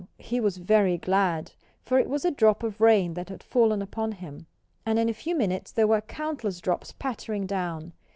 [0.17, 1.51] He was very glad.
[1.83, 4.47] For it was a drop of rain that had fallen upon him.
[4.83, 7.93] And in a few minutes there were countless drops pattering down.